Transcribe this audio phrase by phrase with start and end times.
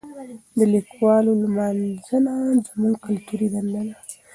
[0.57, 2.33] د لیکوالو لمانځنه
[2.67, 3.93] زموږ کلتوري دنده ده.